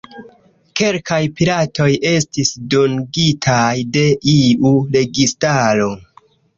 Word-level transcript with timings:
Kelkaj 0.79 1.19
piratoj 1.41 1.87
estis 2.13 2.55
dungitaj 2.75 3.71
de 3.95 4.09
iu 4.37 4.77
registaro. 5.01 5.93